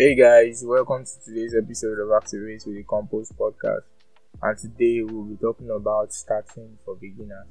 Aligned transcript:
Hey 0.00 0.14
guys, 0.14 0.64
welcome 0.66 1.04
to 1.04 1.12
today's 1.26 1.54
episode 1.54 1.98
of 1.98 2.10
Activate 2.10 2.62
with 2.64 2.74
the 2.74 2.84
Compost 2.84 3.36
podcast. 3.36 3.82
And 4.40 4.56
today 4.56 5.02
we'll 5.02 5.24
be 5.24 5.36
talking 5.36 5.68
about 5.68 6.14
starting 6.14 6.78
for 6.86 6.96
beginners. 6.96 7.44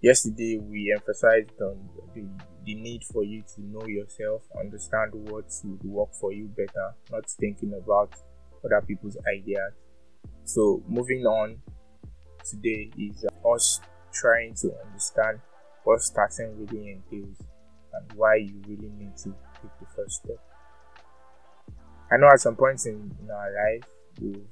Yesterday 0.00 0.58
we 0.58 0.92
emphasized 0.92 1.52
on 1.60 1.88
the, 2.16 2.26
the 2.66 2.74
need 2.74 3.04
for 3.04 3.22
you 3.22 3.44
to 3.54 3.60
know 3.60 3.86
yourself, 3.86 4.42
understand 4.58 5.12
what 5.14 5.44
would 5.62 5.84
work 5.84 6.12
for 6.20 6.32
you 6.32 6.48
better, 6.48 6.96
not 7.12 7.30
thinking 7.30 7.72
about 7.80 8.12
other 8.64 8.84
people's 8.84 9.16
ideas. 9.32 9.72
So, 10.42 10.82
moving 10.88 11.26
on 11.26 11.58
today 12.44 12.90
is 12.98 13.24
us 13.48 13.80
trying 14.12 14.56
to 14.62 14.72
understand 14.84 15.38
what 15.84 16.02
starting 16.02 16.66
really 16.66 16.90
entails 16.90 17.38
and 17.92 18.18
why 18.18 18.34
you 18.34 18.60
really 18.66 18.90
need 18.98 19.16
to 19.18 19.32
take 19.62 19.78
the 19.78 19.86
first 19.94 20.24
step. 20.24 20.40
I 22.12 22.18
know 22.18 22.28
at 22.28 22.40
some 22.40 22.56
points 22.56 22.84
in, 22.84 23.10
in 23.22 23.30
our 23.30 23.50
life 23.50 23.88
we've 24.20 24.44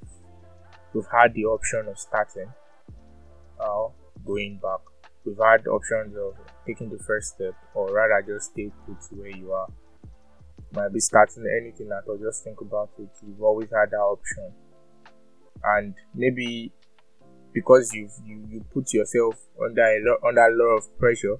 we've 0.93 1.07
had 1.11 1.33
the 1.35 1.45
option 1.45 1.87
of 1.87 1.99
starting 1.99 2.51
or 3.59 3.93
going 4.25 4.59
back. 4.61 4.79
We've 5.23 5.37
had 5.37 5.67
options 5.67 6.15
of 6.17 6.33
taking 6.65 6.89
the 6.89 6.97
first 6.97 7.35
step 7.35 7.53
or 7.75 7.93
rather 7.93 8.25
just 8.27 8.51
stay 8.51 8.71
put 8.85 8.97
where 9.15 9.29
you 9.29 9.51
are. 9.51 9.67
Might 10.73 10.91
be 10.91 10.99
starting 10.99 11.45
anything 11.61 11.89
at 11.91 12.07
all, 12.07 12.17
just 12.17 12.43
think 12.43 12.61
about 12.61 12.89
it. 12.97 13.09
You've 13.27 13.43
always 13.43 13.69
had 13.69 13.91
that 13.91 13.97
option. 13.97 14.53
And 15.63 15.93
maybe 16.15 16.71
because 17.53 17.93
you've 17.93 18.13
you, 18.25 18.43
you 18.49 18.65
put 18.73 18.91
yourself 18.91 19.35
under 19.63 19.83
a 19.83 20.27
under 20.27 20.41
a 20.41 20.55
lot 20.55 20.77
of 20.77 20.97
pressure, 20.97 21.37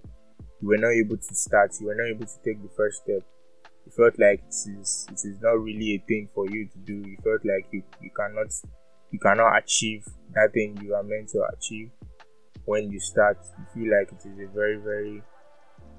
you 0.62 0.68
were 0.68 0.78
not 0.78 0.92
able 0.92 1.18
to 1.18 1.34
start, 1.34 1.72
you 1.80 1.88
were 1.88 1.96
not 1.96 2.10
able 2.10 2.28
to 2.28 2.38
take 2.46 2.62
the 2.62 2.70
first 2.78 3.02
step 3.04 3.24
you 3.86 3.92
felt 3.92 4.18
like 4.20 4.40
it 4.40 4.80
is 4.80 5.08
it 5.10 5.20
is 5.28 5.42
not 5.42 5.60
really 5.60 5.96
a 5.96 6.08
thing 6.08 6.30
for 6.34 6.48
you 6.50 6.68
to 6.68 6.78
do. 6.80 6.94
You 6.94 7.18
felt 7.24 7.42
like 7.44 7.68
you, 7.72 7.84
you 8.02 8.12
cannot 8.16 8.48
you 9.12 9.20
cannot 9.20 9.58
achieve 9.58 10.06
that 10.34 10.54
thing 10.54 10.80
you 10.82 10.94
are 10.96 11.04
meant 11.04 11.30
to 11.30 11.44
achieve 11.56 11.92
when 12.66 12.92
you 12.92 13.00
start. 13.00 13.38
You 13.58 13.84
feel 13.84 13.98
like 13.98 14.12
it 14.12 14.28
is 14.28 14.50
a 14.50 14.54
very 14.54 14.78
very 14.78 15.24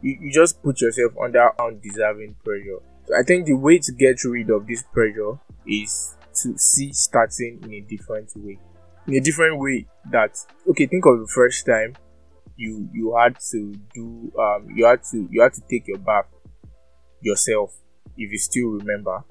you, 0.00 0.18
you 0.20 0.32
just 0.32 0.62
put 0.62 0.80
yourself 0.80 1.12
under 1.22 1.50
undeserving 1.60 2.36
pressure. 2.44 2.78
So 3.06 3.14
i 3.18 3.22
think 3.22 3.46
the 3.46 3.54
way 3.54 3.78
to 3.78 3.92
get 3.92 4.22
rid 4.24 4.50
of 4.50 4.66
this 4.66 4.82
pressure 4.92 5.38
is 5.66 6.16
to 6.42 6.56
see 6.56 6.92
starting 6.92 7.60
in 7.64 7.74
a 7.74 7.80
different 7.80 8.30
way. 8.36 8.58
In 9.06 9.14
a 9.14 9.20
different 9.20 9.58
way 9.58 9.86
that 10.10 10.36
okay 10.70 10.86
think 10.86 11.04
of 11.06 11.18
the 11.20 11.26
first 11.26 11.66
time 11.66 11.94
you 12.56 12.88
you 12.92 13.16
had 13.16 13.36
to 13.50 13.74
do 13.94 14.32
um 14.38 14.68
you 14.74 14.86
had 14.86 15.02
to 15.10 15.28
you 15.30 15.42
had 15.42 15.52
to 15.54 15.60
take 15.68 15.88
your 15.88 15.98
bath 15.98 16.26
yourself 17.22 17.74
if 18.16 18.30
you 18.30 18.38
still 18.38 18.68
remember. 18.68 19.24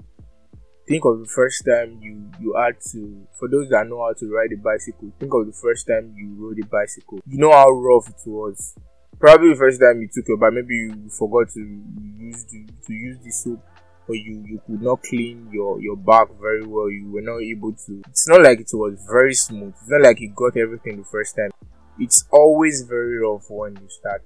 Think 0.88 1.04
of 1.04 1.20
the 1.20 1.28
first 1.28 1.64
time 1.64 1.98
you 2.02 2.28
you 2.40 2.54
had 2.54 2.80
to 2.92 3.26
for 3.38 3.48
those 3.48 3.68
that 3.70 3.86
know 3.86 4.04
how 4.04 4.12
to 4.14 4.26
ride 4.34 4.52
a 4.52 4.56
bicycle 4.56 5.12
think 5.18 5.32
of 5.32 5.46
the 5.46 5.52
first 5.52 5.86
time 5.86 6.12
you 6.16 6.34
rode 6.36 6.58
a 6.58 6.66
bicycle. 6.66 7.20
You 7.26 7.38
know 7.38 7.52
how 7.52 7.68
rough 7.70 8.08
it 8.08 8.28
was. 8.28 8.74
Probably 9.20 9.50
the 9.50 9.56
first 9.56 9.80
time 9.80 10.02
you 10.02 10.08
took 10.12 10.26
your 10.26 10.38
bath 10.38 10.52
maybe 10.52 10.74
you 10.74 11.08
forgot 11.10 11.50
to 11.54 11.60
use 11.60 12.44
the, 12.46 12.66
to 12.86 12.92
use 12.92 13.18
the 13.22 13.30
soap 13.30 13.62
or 14.08 14.16
you 14.16 14.44
you 14.46 14.60
could 14.66 14.82
not 14.82 15.02
clean 15.02 15.48
your 15.52 15.80
your 15.80 15.96
back 15.96 16.28
very 16.40 16.66
well. 16.66 16.90
You 16.90 17.10
were 17.10 17.22
not 17.22 17.38
able 17.38 17.72
to. 17.86 18.02
It's 18.08 18.28
not 18.28 18.42
like 18.42 18.60
it 18.60 18.70
was 18.72 18.98
very 19.10 19.34
smooth. 19.34 19.74
It's 19.80 19.88
not 19.88 20.02
like 20.02 20.20
you 20.20 20.32
got 20.34 20.56
everything 20.56 20.98
the 20.98 21.04
first 21.04 21.36
time. 21.36 21.50
It's 21.98 22.24
always 22.30 22.82
very 22.82 23.18
rough 23.18 23.46
when 23.48 23.76
you 23.76 23.88
start 23.88 24.24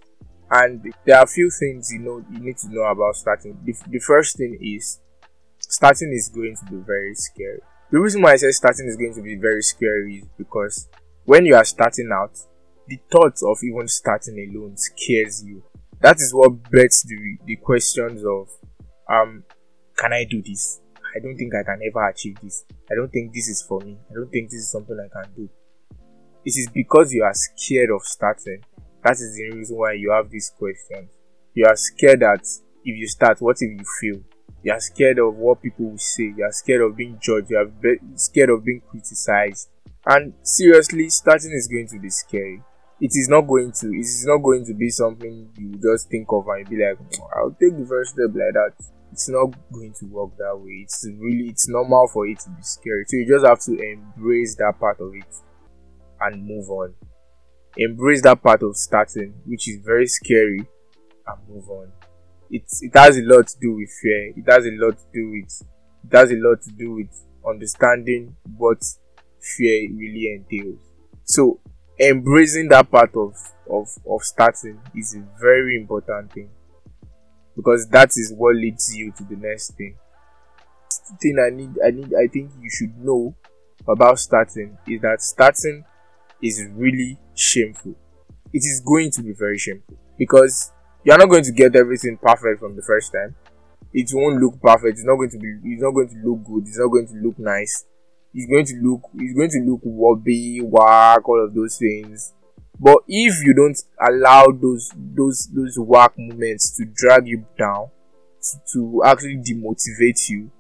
and 0.51 0.93
there 1.05 1.17
are 1.17 1.25
a 1.25 1.29
few 1.29 1.51
things 1.51 1.91
you 1.93 1.99
know 1.99 2.25
you 2.31 2.39
need 2.39 2.57
to 2.59 2.69
know 2.69 2.83
about 2.83 3.17
starting. 3.17 3.59
The, 3.65 3.75
the 3.89 3.99
first 3.99 4.37
thing 4.37 4.59
is 4.61 5.01
starting 5.59 6.13
is 6.13 6.29
going 6.29 6.57
to 6.57 6.71
be 6.71 6.79
very 6.79 7.15
scary. 7.15 7.61
The 7.91 8.01
reason 8.01 8.23
why 8.23 8.33
I 8.33 8.37
say 8.37 8.51
starting 8.51 8.87
is 8.87 8.97
going 8.97 9.15
to 9.15 9.23
be 9.23 9.37
very 9.37 9.63
scary 9.63 10.17
is 10.17 10.29
because 10.39 10.89
when 11.25 11.47
you 11.47 11.55
are 11.55 11.65
starting 11.65 12.11
out, 12.13 12.37
the 12.87 12.99
thought 13.11 13.37
of 13.45 13.59
even 13.63 13.89
starting 13.89 14.39
alone 14.51 14.77
scares 14.77 15.45
you. 15.45 15.63
That 16.01 16.17
is 16.17 16.33
what 16.33 16.71
bets 16.71 17.03
the 17.03 17.39
the 17.45 17.57
questions 17.57 18.25
of 18.25 18.49
um 19.09 19.45
can 19.97 20.13
I 20.13 20.25
do 20.25 20.43
this? 20.43 20.81
I 21.17 21.21
don't 21.21 21.37
think 21.37 21.55
I 21.55 21.63
can 21.63 21.81
ever 21.89 22.07
achieve 22.09 22.37
this. 22.43 22.65
I 22.91 22.95
don't 22.95 23.11
think 23.11 23.33
this 23.33 23.49
is 23.49 23.63
for 23.63 23.81
me. 23.81 23.97
I 24.11 24.15
don't 24.15 24.31
think 24.31 24.51
this 24.51 24.61
is 24.61 24.71
something 24.71 24.97
I 24.99 25.09
can 25.09 25.33
do. 25.35 25.49
It 26.45 26.57
is 26.57 26.69
because 26.73 27.13
you 27.13 27.25
are 27.25 27.35
scared 27.35 27.91
of 27.91 28.03
starting 28.05 28.63
that 29.07 29.13
is 29.21 29.37
the 29.37 29.57
reason 29.57 29.77
why 29.77 29.93
you 29.93 30.11
have 30.11 30.29
these 30.31 30.51
questions. 30.59 31.11
You 31.55 31.65
are 31.67 31.77
scared 31.77 32.21
that 32.21 32.41
if 32.85 32.99
you 32.99 33.07
start, 33.07 33.41
what 33.41 33.57
if 33.61 33.71
you 33.71 33.85
fail? 34.01 34.21
You 34.65 34.73
are 34.73 34.81
scared 34.81 35.21
of 35.21 35.37
what 35.37 35.63
people 35.63 35.91
will 35.91 35.99
say. 35.99 36.35
You 36.37 36.45
are 36.45 36.51
scared 36.51 36.83
of 36.83 36.97
being 36.97 37.17
judged. 37.23 37.51
You 37.51 37.59
are 37.59 37.67
be- 37.67 38.01
scared 38.17 38.51
of 38.51 38.65
being 38.65 38.83
criticized. 38.91 39.69
And 40.05 40.35
seriously, 40.43 41.09
starting 41.09 41.53
is 41.53 41.69
going 41.69 41.87
to 41.89 42.01
be 42.01 42.11
scary. 42.11 42.61
It 43.01 43.13
is 43.15 43.29
not 43.29 43.43
going 43.43 43.71
to. 43.73 43.87
It 43.95 44.01
is 44.01 44.27
not 44.27 44.39
going 44.39 44.65
to 44.67 44.75
be 44.75 44.91
something 44.91 45.51
you 45.57 45.79
just 45.81 46.09
think 46.11 46.27
of 46.31 46.49
and 46.49 46.69
be 46.69 46.77
like, 46.77 46.99
mm, 46.99 47.29
"I'll 47.37 47.53
take 47.61 47.79
the 47.79 47.87
first 47.87 48.15
step 48.15 48.31
like 48.35 48.55
that." 48.55 48.73
It's 49.13 49.29
not 49.29 49.55
going 49.73 49.95
to 50.01 50.07
work 50.07 50.37
that 50.39 50.59
way. 50.59 50.83
It's 50.83 51.07
really 51.07 51.51
it's 51.51 51.69
normal 51.69 52.09
for 52.09 52.27
it 52.27 52.41
to 52.41 52.51
be 52.51 52.63
scary. 52.63 53.05
So 53.07 53.19
you 53.19 53.27
just 53.29 53.47
have 53.47 53.61
to 53.61 53.79
embrace 53.79 54.57
that 54.57 54.81
part 54.81 54.99
of 54.99 55.15
it 55.15 55.33
and 56.21 56.45
move 56.45 56.69
on 56.71 56.95
embrace 57.77 58.23
that 58.23 58.43
part 58.43 58.63
of 58.63 58.77
starting, 58.77 59.35
which 59.47 59.69
is 59.69 59.79
very 59.85 60.07
scary, 60.07 60.67
and 61.27 61.49
move 61.49 61.69
on. 61.69 61.93
It 62.51 62.65
it 62.81 62.97
has 62.97 63.19
a 63.19 63.23
lot 63.23 63.49
to 63.49 63.59
do 63.61 63.75
with 63.77 63.91
fear. 64.03 64.33
It 64.37 64.45
has 64.49 64.67
a 64.67 64.73
lot 64.73 64.99
to 64.99 65.05
do 65.13 65.31
with 65.31 65.63
it 66.11 66.17
has 66.17 66.31
a 66.31 66.37
lot 66.37 66.63
to 66.63 66.71
do 66.73 66.95
with 66.95 67.09
understanding 67.47 68.37
what 68.57 68.83
fear 69.41 69.89
really 69.95 70.35
entails. 70.35 70.79
So 71.25 71.61
embracing 71.99 72.69
that 72.69 72.91
part 72.91 73.15
of 73.17 73.35
of, 73.69 73.89
of 74.09 74.23
starting 74.23 74.81
is 74.95 75.17
a 75.17 75.25
very 75.41 75.77
important 75.77 76.33
thing 76.33 76.51
because 77.57 77.89
that 77.89 78.11
is 78.11 78.33
what 78.37 78.55
leads 78.55 78.95
you 78.97 79.13
to 79.13 79.25
the 79.25 79.37
next 79.37 79.77
thing. 79.77 79.97
Thing 81.21 81.39
I 81.39 81.51
need 81.55 81.71
I 81.85 81.91
need 81.91 82.13
I 82.15 82.27
think 82.29 82.53
you 82.61 82.71
should 82.71 82.97
know 82.99 83.35
about 83.89 84.19
starting 84.19 84.77
is 84.87 85.01
that 85.03 85.21
starting 85.21 85.85
is 86.43 86.65
really 86.75 87.19
shameful. 87.35 87.95
It 88.53 88.59
is 88.59 88.81
going 88.85 89.11
to 89.13 89.23
be 89.23 89.33
very 89.33 89.59
shameful 89.59 89.97
because 90.19 90.73
you 91.05 91.13
are 91.13 91.19
not 91.19 91.29
going 91.29 91.45
to 91.45 91.53
get 91.53 91.77
everything 91.77 92.19
perfect 92.21 92.61
from 92.61 92.77
the 92.77 92.83
first 92.83 93.13
time. 93.13 93.35
It 93.93 94.11
won't 94.13 94.41
look 94.41 94.61
perfect. 94.61 94.99
It's 94.99 95.05
not 95.05 95.17
going 95.17 95.31
to 95.31 95.39
be. 95.39 95.59
It's 95.65 95.83
not 95.83 95.93
going 95.93 96.09
to 96.09 96.17
look 96.25 96.45
good. 96.45 96.65
It's 96.67 96.79
not 96.79 96.89
going 96.89 97.07
to 97.07 97.15
look 97.15 97.39
nice. 97.39 97.85
It's 98.35 98.51
going 98.51 98.67
to 98.67 98.75
look. 98.83 99.03
It's 99.15 99.35
going 99.35 99.51
to 99.51 99.71
look 99.71 99.81
wobbly, 99.85 100.61
whack, 100.63 101.29
all 101.29 101.45
of 101.45 101.55
those 101.55 101.79
things. 101.79 102.35
But 102.79 102.99
if 103.09 103.43
you 103.45 103.55
don't 103.55 103.79
allow 104.07 104.47
those 104.49 104.93
those 104.97 105.49
those 105.55 105.79
whack 105.79 106.13
moments 106.19 106.77
to 106.77 106.85
drag 106.85 107.27
you 107.27 107.47
down, 107.59 107.89
to, 108.43 108.59
to 108.75 109.03
actually 109.05 109.37
demotivate 109.39 110.29
you, 110.29 110.51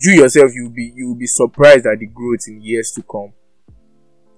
you 0.00 0.12
yourself 0.12 0.50
you'll 0.54 0.70
be 0.70 0.92
you'll 0.94 1.14
be 1.14 1.26
surprised 1.26 1.86
at 1.86 1.98
the 1.98 2.06
growth 2.06 2.44
in 2.48 2.60
years 2.60 2.90
to 2.92 3.02
come 3.02 3.32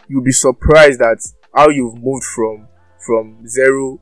you'll 0.09 0.23
be 0.25 0.33
surprised 0.33 1.01
at 1.01 1.19
how 1.55 1.69
you've 1.69 2.03
moved 2.03 2.25
from 2.25 2.69
from 3.05 3.47
zero 3.47 4.01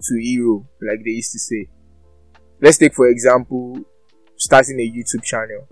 to 0.00 0.20
hero, 0.20 0.66
like 0.80 1.04
they 1.04 1.10
used 1.10 1.32
to 1.32 1.38
say. 1.38 1.68
Let's 2.60 2.78
take 2.78 2.94
for 2.94 3.08
example 3.08 3.80
starting 4.36 4.80
a 4.80 4.90
YouTube 4.90 5.22
channel. 5.22 5.68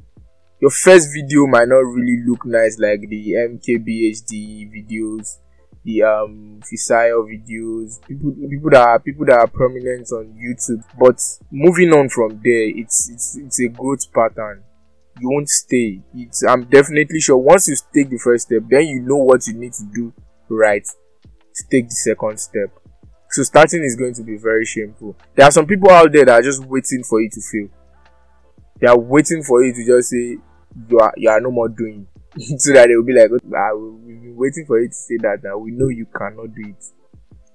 Your 0.60 0.70
first 0.70 1.12
video 1.12 1.46
might 1.46 1.68
not 1.68 1.78
really 1.78 2.22
look 2.26 2.46
nice 2.46 2.78
like 2.78 3.00
the 3.08 3.32
MKBHD 3.32 4.70
videos, 4.72 5.38
the 5.84 6.02
um 6.02 6.60
Fisayo 6.62 7.24
videos, 7.26 8.00
people 8.06 8.32
people 8.48 8.70
that 8.70 8.82
are 8.82 8.98
people 9.00 9.26
that 9.26 9.38
are 9.38 9.46
prominent 9.46 10.10
on 10.12 10.34
YouTube. 10.34 10.82
But 10.98 11.20
moving 11.50 11.92
on 11.92 12.08
from 12.08 12.40
there, 12.42 12.68
it's 12.68 13.10
it's 13.10 13.36
it's 13.36 13.60
a 13.60 13.68
growth 13.68 14.12
pattern 14.12 14.64
you 15.20 15.30
won't 15.30 15.48
stay. 15.48 16.02
It's, 16.14 16.42
I'm 16.44 16.64
definitely 16.64 17.20
sure 17.20 17.36
once 17.36 17.68
you 17.68 17.76
take 17.92 18.10
the 18.10 18.18
first 18.18 18.46
step, 18.46 18.62
then 18.68 18.86
you 18.86 19.00
know 19.00 19.16
what 19.16 19.46
you 19.46 19.54
need 19.54 19.72
to 19.74 19.84
do 19.94 20.12
right 20.48 20.84
to 20.84 21.64
take 21.70 21.88
the 21.88 21.94
second 21.94 22.38
step. 22.38 22.70
So 23.30 23.42
starting 23.42 23.82
is 23.82 23.96
going 23.96 24.14
to 24.14 24.22
be 24.22 24.36
very 24.36 24.64
shameful. 24.64 25.16
There 25.34 25.46
are 25.46 25.50
some 25.50 25.66
people 25.66 25.90
out 25.90 26.12
there 26.12 26.24
that 26.24 26.40
are 26.40 26.42
just 26.42 26.64
waiting 26.64 27.02
for 27.02 27.20
you 27.20 27.30
to 27.30 27.40
fail. 27.40 27.68
They 28.80 28.86
are 28.86 28.98
waiting 28.98 29.42
for 29.42 29.64
you 29.64 29.72
to 29.72 29.86
just 29.86 30.10
say 30.10 30.36
you 30.88 30.98
are 30.98 31.12
you 31.16 31.30
are 31.30 31.40
no 31.40 31.50
more 31.50 31.68
doing, 31.68 32.06
so 32.38 32.72
that 32.74 32.88
they 32.88 32.96
will 32.96 33.04
be 33.04 33.14
like, 33.14 33.30
ah, 33.56 33.74
we've 33.74 34.20
been 34.20 34.36
waiting 34.36 34.66
for 34.66 34.80
you 34.80 34.88
to 34.88 34.94
say 34.94 35.16
that. 35.22 35.42
Now 35.42 35.56
we 35.58 35.70
know 35.70 35.88
you 35.88 36.06
cannot 36.06 36.54
do 36.54 36.68
it. 36.68 36.84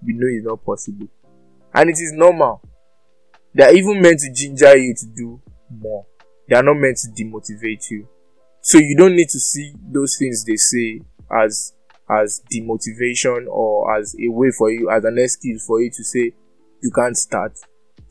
We 0.03 0.13
know 0.13 0.27
it's 0.27 0.45
not 0.45 0.65
possible, 0.65 1.07
and 1.73 1.89
it 1.89 1.99
is 1.99 2.11
normal. 2.13 2.61
They 3.53 3.63
are 3.65 3.73
even 3.73 4.01
meant 4.01 4.19
to 4.21 4.33
ginger 4.33 4.75
you 4.77 4.95
to 4.95 5.05
do 5.05 5.41
more. 5.69 6.05
They 6.47 6.55
are 6.55 6.63
not 6.63 6.75
meant 6.75 6.97
to 6.97 7.09
demotivate 7.09 7.89
you. 7.89 8.07
So 8.61 8.77
you 8.77 8.95
don't 8.95 9.15
need 9.15 9.29
to 9.29 9.39
see 9.39 9.73
those 9.81 10.17
things 10.17 10.43
they 10.45 10.55
say 10.57 11.01
as 11.31 11.73
as 12.09 12.41
demotivation 12.53 13.47
or 13.47 13.95
as 13.97 14.15
a 14.21 14.27
way 14.27 14.51
for 14.51 14.69
you 14.69 14.89
as 14.89 15.05
an 15.05 15.17
excuse 15.17 15.65
for 15.65 15.81
you 15.81 15.89
to 15.89 16.03
say 16.03 16.33
you 16.81 16.91
can't 16.93 17.15
start. 17.17 17.53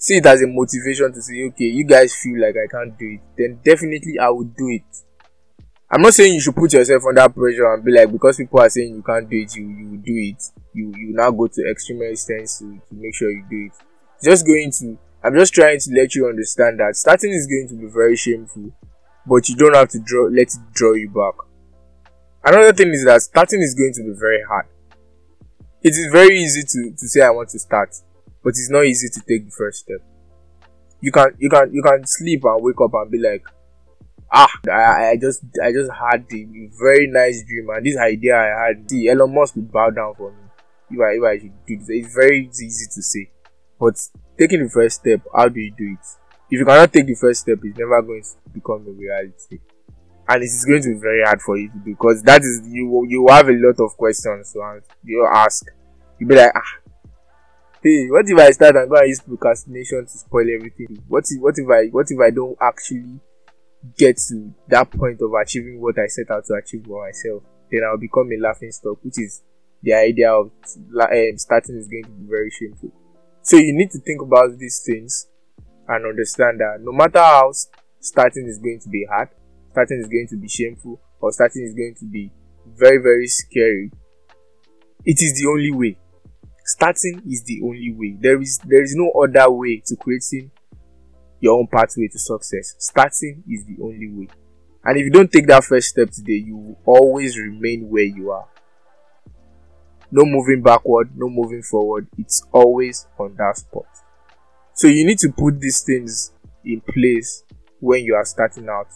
see 0.00 0.16
it 0.16 0.26
as 0.26 0.42
a 0.42 0.46
motivation 0.46 1.12
to 1.12 1.20
say, 1.20 1.44
okay, 1.48 1.66
you 1.66 1.84
guys 1.84 2.14
feel 2.14 2.40
like 2.40 2.54
I 2.56 2.66
can't 2.66 2.98
do 2.98 3.06
it, 3.06 3.20
then 3.36 3.60
definitely 3.62 4.18
I 4.18 4.30
will 4.30 4.44
do 4.44 4.68
it. 4.68 4.82
I'm 5.92 6.02
not 6.02 6.14
saying 6.14 6.34
you 6.34 6.40
should 6.40 6.54
put 6.56 6.72
yourself 6.72 7.02
under 7.08 7.28
pressure 7.28 7.72
and 7.74 7.84
be 7.84 7.92
like 7.92 8.10
because 8.10 8.36
people 8.36 8.60
are 8.60 8.68
saying 8.70 8.94
you 8.94 9.02
can't 9.02 9.28
do 9.28 9.36
it, 9.36 9.54
you 9.56 9.68
you 9.68 9.96
do 9.98 10.14
it. 10.14 10.42
You 10.72 10.92
you 10.96 11.12
now 11.12 11.30
go 11.32 11.48
to 11.48 11.70
extreme 11.70 12.02
extents 12.02 12.60
to, 12.60 12.64
to 12.88 12.94
make 12.94 13.14
sure 13.14 13.30
you 13.30 13.44
do 13.50 13.66
it. 13.66 13.72
Just 14.22 14.46
going 14.46 14.70
to 14.78 14.96
I'm 15.22 15.34
just 15.34 15.52
trying 15.52 15.78
to 15.78 15.90
let 15.94 16.14
you 16.14 16.28
understand 16.28 16.80
that 16.80 16.96
starting 16.96 17.30
is 17.32 17.46
going 17.46 17.68
to 17.68 17.74
be 17.74 17.92
very 17.92 18.16
shameful, 18.16 18.72
but 19.26 19.48
you 19.48 19.56
don't 19.56 19.74
have 19.74 19.90
to 19.90 19.98
draw 20.00 20.24
let 20.24 20.48
it 20.48 20.58
draw 20.72 20.94
you 20.94 21.10
back. 21.10 21.34
Another 22.42 22.72
thing 22.72 22.88
is 22.88 23.04
that 23.04 23.20
starting 23.20 23.60
is 23.60 23.74
going 23.74 23.92
to 23.94 24.02
be 24.02 24.18
very 24.18 24.42
hard. 24.48 24.66
It 25.82 25.90
is 25.90 26.10
very 26.10 26.38
easy 26.38 26.62
to, 26.62 26.96
to 26.96 27.08
say 27.08 27.20
I 27.20 27.30
want 27.30 27.50
to 27.50 27.58
start, 27.58 27.94
but 28.42 28.50
it's 28.50 28.70
not 28.70 28.84
easy 28.84 29.08
to 29.08 29.20
take 29.20 29.44
the 29.44 29.50
first 29.50 29.80
step. 29.80 30.00
You 31.00 31.12
can 31.12 31.34
you 31.38 31.50
can 31.50 31.72
you 31.72 31.82
can 31.82 32.06
sleep 32.06 32.44
and 32.44 32.62
wake 32.62 32.80
up 32.80 32.94
and 32.94 33.10
be 33.10 33.18
like, 33.18 33.44
ah, 34.32 34.50
I, 34.70 35.10
I 35.10 35.16
just 35.20 35.42
I 35.62 35.72
just 35.72 35.90
had 35.92 36.26
a 36.32 36.70
very 36.78 37.06
nice 37.06 37.44
dream 37.44 37.68
and 37.70 37.84
this 37.84 37.96
idea 37.98 38.36
I 38.36 38.68
had. 38.68 38.90
See, 38.90 39.08
Elon 39.08 39.34
Musk 39.34 39.56
would 39.56 39.70
bow 39.70 39.90
down 39.90 40.14
for 40.14 40.30
me 40.30 40.38
if 40.90 41.00
I 41.00 41.12
if 41.16 41.22
I 41.24 41.38
should 41.42 41.66
do 41.66 41.76
this. 41.76 41.88
It's 41.90 42.14
very 42.14 42.48
easy 42.48 42.86
to 42.94 43.02
say, 43.02 43.30
but 43.78 43.96
taking 44.40 44.64
the 44.64 44.70
first 44.70 45.00
step, 45.00 45.20
how 45.34 45.48
do 45.48 45.60
you 45.60 45.70
do 45.76 45.96
it? 46.00 46.06
If 46.50 46.58
you 46.58 46.64
cannot 46.64 46.92
take 46.92 47.06
the 47.06 47.14
first 47.14 47.42
step, 47.42 47.58
it's 47.62 47.78
never 47.78 48.02
going 48.02 48.22
to 48.22 48.50
become 48.52 48.86
a 48.88 48.90
reality, 48.90 49.60
and 50.28 50.42
it 50.42 50.46
is 50.46 50.64
going 50.64 50.82
to 50.82 50.94
be 50.94 51.00
very 51.00 51.22
hard 51.22 51.40
for 51.42 51.56
you 51.58 51.68
to 51.68 51.78
do 51.78 51.90
because 51.90 52.22
that 52.22 52.42
is 52.42 52.62
you 52.66 53.06
you 53.08 53.26
have 53.28 53.48
a 53.48 53.52
lot 53.52 53.78
of 53.78 53.96
questions 53.96 54.52
to 54.52 54.62
answer. 54.62 54.92
You 55.04 55.28
ask, 55.30 55.64
You'll 56.18 56.28
be 56.28 56.36
like 56.36 56.52
ah. 56.54 56.78
Hey, 57.82 58.08
what 58.10 58.28
if 58.28 58.38
I 58.38 58.50
start 58.50 58.76
and 58.76 58.90
go 58.90 58.96
and 58.96 59.08
use 59.08 59.20
procrastination 59.20 60.04
to 60.04 60.18
spoil 60.18 60.46
everything? 60.54 61.02
What 61.08 61.24
if 61.30 61.40
what 61.40 61.54
if 61.56 61.66
I 61.70 61.86
what 61.88 62.06
if 62.10 62.18
I 62.20 62.30
don't 62.30 62.56
actually 62.60 63.20
get 63.96 64.18
to 64.28 64.52
that 64.68 64.90
point 64.90 65.20
of 65.22 65.32
achieving 65.40 65.80
what 65.80 65.98
I 65.98 66.06
set 66.06 66.30
out 66.30 66.44
to 66.46 66.54
achieve 66.54 66.84
for 66.86 67.06
myself, 67.06 67.42
then 67.70 67.80
I'll 67.84 67.96
become 67.96 68.28
a 68.32 68.40
laughing 68.40 68.70
stock, 68.72 68.98
which 69.02 69.18
is 69.18 69.42
the 69.82 69.94
idea 69.94 70.30
of 70.30 70.50
um, 70.76 71.38
starting 71.38 71.78
is 71.78 71.88
going 71.88 72.04
to 72.04 72.10
be 72.10 72.28
very 72.28 72.50
shameful. 72.50 72.92
So 73.42 73.56
you 73.56 73.74
need 73.74 73.90
to 73.92 73.98
think 74.00 74.20
about 74.22 74.58
these 74.58 74.82
things 74.84 75.26
and 75.88 76.06
understand 76.06 76.60
that 76.60 76.78
no 76.80 76.92
matter 76.92 77.18
how 77.18 77.52
starting 78.00 78.46
is 78.46 78.58
going 78.58 78.80
to 78.80 78.88
be 78.88 79.06
hard, 79.10 79.28
starting 79.70 79.98
is 79.98 80.08
going 80.08 80.28
to 80.30 80.36
be 80.36 80.48
shameful, 80.48 81.00
or 81.20 81.32
starting 81.32 81.64
is 81.64 81.74
going 81.74 81.94
to 81.98 82.04
be 82.06 82.30
very, 82.66 82.98
very 82.98 83.26
scary, 83.26 83.90
it 85.04 85.16
is 85.20 85.40
the 85.40 85.48
only 85.48 85.70
way. 85.72 85.96
Starting 86.64 87.22
is 87.26 87.42
the 87.44 87.60
only 87.64 87.92
way. 87.92 88.16
There 88.20 88.40
is 88.40 88.58
there 88.58 88.82
is 88.82 88.94
no 88.94 89.10
other 89.10 89.50
way 89.50 89.82
to 89.86 89.96
creating 89.96 90.50
your 91.40 91.58
own 91.58 91.66
pathway 91.66 92.08
to 92.08 92.18
success. 92.18 92.76
Starting 92.78 93.42
is 93.48 93.64
the 93.64 93.82
only 93.82 94.08
way. 94.08 94.28
And 94.84 94.98
if 94.98 95.04
you 95.04 95.10
don't 95.10 95.30
take 95.32 95.46
that 95.48 95.64
first 95.64 95.88
step 95.88 96.10
today, 96.10 96.34
you 96.34 96.56
will 96.56 96.78
always 96.84 97.38
remain 97.38 97.88
where 97.88 98.04
you 98.04 98.30
are. 98.30 98.46
No 100.10 100.24
moving 100.24 100.62
backward, 100.62 101.10
no 101.16 101.28
moving 101.28 101.62
forward. 101.62 102.08
It's 102.18 102.44
always 102.52 103.06
on 103.18 103.36
that 103.36 103.56
spot. 103.58 103.86
So 104.74 104.88
you 104.88 105.06
need 105.06 105.18
to 105.20 105.30
put 105.30 105.60
these 105.60 105.82
things 105.82 106.32
in 106.64 106.80
place 106.80 107.44
when 107.80 108.04
you 108.04 108.14
are 108.14 108.24
starting 108.24 108.68
out. 108.68 108.88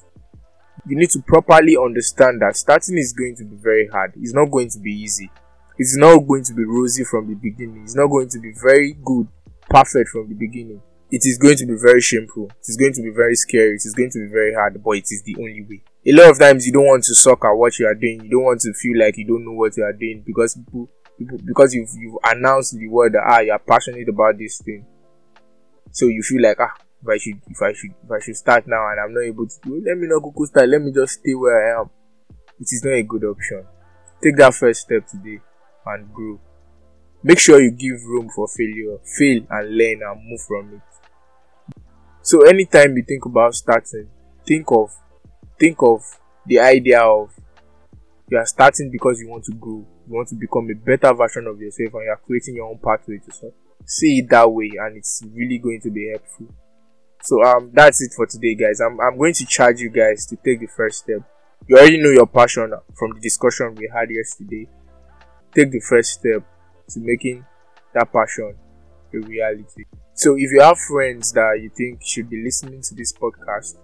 You 0.87 0.97
need 0.97 1.11
to 1.11 1.23
properly 1.23 1.77
understand 1.77 2.43
that 2.43 2.57
starting 2.57 2.99
is 2.99 3.13
going 3.13 3.37
to 3.37 3.45
be 3.45 3.57
very 3.57 3.89
hard. 3.89 4.13
It's 4.17 4.35
not 4.35 4.51
going 4.51 4.71
to 4.71 4.79
be 4.81 4.91
easy. 4.93 5.31
It's 5.79 5.97
not 5.97 6.19
going 6.27 6.45
to 6.45 6.55
be 6.55 6.65
rosy 6.65 7.05
from 7.05 7.29
the 7.29 7.35
beginning. 7.35 7.83
It's 7.85 7.97
not 7.97 8.09
going 8.09 8.29
to 8.31 8.39
be 8.39 8.53
very 8.63 8.97
good, 9.05 9.29
perfect 9.71 10.11
from 10.11 10.29
the 10.29 10.35
beginning 10.35 10.83
it 11.15 11.23
is 11.27 11.39
going 11.39 11.57
to 11.57 11.67
be 11.67 11.77
very 11.77 12.01
shameful. 12.01 12.47
It 12.47 12.69
is 12.69 12.77
going 12.77 12.93
to 12.95 13.03
be 13.03 13.11
very 13.11 13.37
scary. 13.37 13.77
It 13.77 13.87
is 13.87 13.95
going 13.95 14.11
to 14.11 14.19
be 14.19 14.33
very 14.33 14.53
hard, 14.53 14.83
but 14.83 14.97
it 14.97 15.07
is 15.13 15.23
the 15.23 15.37
only 15.39 15.63
way. 15.63 15.83
A 16.07 16.13
lot 16.13 16.31
of 16.31 16.41
times 16.41 16.67
you 16.67 16.73
don't 16.73 16.87
want 16.87 17.05
to 17.05 17.15
suck 17.15 17.45
at 17.45 17.53
what 17.53 17.79
you 17.79 17.87
are 17.87 17.95
doing. 17.95 18.25
You 18.25 18.31
don't 18.31 18.43
want 18.43 18.61
to 18.63 18.73
feel 18.75 18.99
like 18.99 19.17
you 19.17 19.25
don't 19.25 19.45
know 19.45 19.53
what 19.53 19.77
you 19.77 19.85
are 19.85 19.93
doing 19.93 20.25
because 20.27 20.57
people, 20.57 20.89
because 21.19 21.75
you've 21.75 21.91
you've 21.97 22.19
announced 22.25 22.77
the 22.77 22.89
word 22.89 23.13
that 23.15 23.23
ah 23.27 23.41
you 23.41 23.53
are 23.53 23.59
passionate 23.59 24.09
about 24.09 24.39
this 24.39 24.61
thing. 24.61 24.85
So 25.93 26.07
you 26.07 26.23
feel 26.23 26.43
like 26.43 26.59
ah 26.61 26.75
if 27.03 27.09
I 27.09 27.19
should 27.19 27.41
if 27.49 27.63
I 27.63 27.73
should 27.73 27.91
if 28.05 28.11
I 28.11 28.21
should 28.21 28.37
start 28.37 28.67
now 28.67 28.89
and 28.91 29.01
I'm 29.01 29.15
not 29.15 29.21
able 29.23 29.47
to 29.47 29.57
do 29.63 29.77
it, 29.77 29.85
let 29.85 29.99
me 29.99 30.07
not 30.09 30.21
go 30.21 30.45
start. 30.45 30.69
Let 30.69 30.83
me 30.83 30.93
just 30.93 31.21
stay 31.21 31.35
where 31.35 31.77
I 31.77 31.81
am. 31.81 31.91
It 32.61 32.69
is 32.73 32.83
not 32.85 32.95
a 32.95 33.03
good 33.03 33.25
option. 33.25 33.65
Take 34.23 34.37
that 34.37 34.55
first 34.55 34.83
step 34.83 35.07
today 35.07 35.41
and 35.87 36.13
grow. 36.13 36.41
Make 37.23 37.39
sure 37.39 37.61
you 37.61 37.71
give 37.71 38.05
room 38.05 38.29
for 38.35 38.49
failure. 38.49 38.99
Fail 39.05 39.47
and 39.51 39.77
learn 39.77 40.03
and 40.03 40.31
move 40.31 40.41
from 40.43 40.75
it. 40.75 41.85
So 42.23 42.43
anytime 42.43 42.97
you 42.97 43.03
think 43.03 43.25
about 43.27 43.55
starting, 43.55 44.09
think 44.47 44.71
of 44.71 44.91
think 45.59 45.83
of 45.83 46.03
the 46.47 46.59
idea 46.59 47.01
of 47.01 47.31
you 48.31 48.39
are 48.39 48.47
starting 48.47 48.91
because 48.91 49.21
you 49.21 49.29
want 49.29 49.45
to 49.45 49.53
grow, 49.53 49.87
you 50.07 50.15
want 50.15 50.29
to 50.29 50.35
become 50.35 50.69
a 50.71 50.75
better 50.75 51.13
version 51.15 51.47
of 51.47 51.61
yourself, 51.61 51.95
and 51.95 52.05
you 52.05 52.11
are 52.11 52.21
creating 52.25 52.57
your 52.57 52.71
own 52.71 52.79
pathway 52.79 53.19
to 53.19 53.31
success. 53.31 53.53
See 53.87 54.19
it 54.19 54.31
that 54.31 54.51
way, 54.51 54.71
and 54.79 54.97
it's 54.97 55.23
really 55.35 55.59
going 55.59 55.81
to 55.83 55.91
be 55.91 56.11
helpful. 56.11 56.47
So 57.23 57.43
um, 57.43 57.71
that's 57.73 58.03
it 58.03 58.13
for 58.15 58.27
today, 58.27 58.55
guys. 58.55 58.81
I'm 58.81 59.01
I'm 59.01 59.19
going 59.19 59.35
to 59.35 59.47
charge 59.47 59.81
you 59.81 59.91
guys 59.91 60.27
to 60.27 60.37
take 60.37 60.61
the 60.61 60.67
first 60.67 60.99
step. 60.99 61.21
You 61.67 61.77
already 61.77 62.03
know 62.03 62.11
your 62.11 62.27
passion 62.27 62.73
from 62.99 63.13
the 63.15 63.21
discussion 63.21 63.75
we 63.75 63.91
had 63.93 64.11
yesterday. 64.11 64.69
Take 65.55 65.71
the 65.71 65.81
first 65.81 66.13
step 66.13 66.43
to 66.91 67.01
making 67.01 67.45
that 67.95 68.13
passion 68.13 68.55
a 69.15 69.19
reality. 69.19 69.85
So 70.15 70.35
if 70.37 70.51
you 70.53 70.61
have 70.61 70.79
friends 70.79 71.33
that 71.33 71.59
you 71.61 71.71
think 71.77 72.03
should 72.05 72.29
be 72.29 72.43
listening 72.43 72.83
to 72.83 72.95
this 72.95 73.13
podcast, 73.13 73.77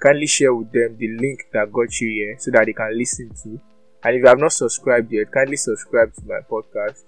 kindly 0.00 0.26
share 0.26 0.54
with 0.54 0.72
them 0.72 0.96
the 0.98 1.08
link 1.18 1.40
that 1.52 1.72
got 1.72 2.00
you 2.00 2.08
here 2.08 2.36
so 2.38 2.50
that 2.50 2.66
they 2.66 2.72
can 2.72 2.96
listen 2.96 3.30
to. 3.42 3.60
And 4.04 4.16
if 4.16 4.22
you 4.22 4.28
have 4.28 4.38
not 4.40 4.52
subscribed 4.52 5.12
yet, 5.12 5.30
kindly 5.30 5.56
subscribe 5.56 6.12
to 6.14 6.22
my 6.26 6.40
podcast 6.50 7.04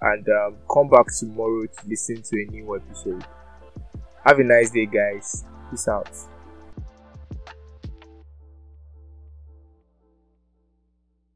and 0.00 0.28
um, 0.28 0.56
come 0.70 0.88
back 0.88 1.06
tomorrow 1.18 1.62
to 1.62 1.88
listen 1.88 2.22
to 2.22 2.42
a 2.42 2.50
new 2.50 2.76
episode. 2.76 3.24
Have 4.24 4.38
a 4.38 4.44
nice 4.44 4.70
day, 4.70 4.86
guys. 4.86 5.44
Peace 5.70 5.88
out. 5.88 6.10